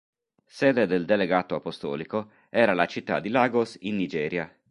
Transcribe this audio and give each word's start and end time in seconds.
Sede 0.47 0.87
del 0.87 1.05
delegato 1.05 1.53
apostolico 1.53 2.31
era 2.49 2.73
la 2.73 2.87
città 2.87 3.19
di 3.19 3.29
Lagos 3.29 3.77
in 3.81 3.97
Nigeria. 3.97 4.51